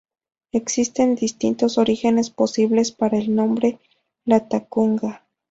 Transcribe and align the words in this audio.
Existen 0.51 1.13
distintos 1.13 1.77
orígenes 1.77 2.31
posibles 2.31 2.91
para 2.91 3.19
el 3.19 3.35
nombre 3.35 3.77
"Latacunga". 4.25 5.27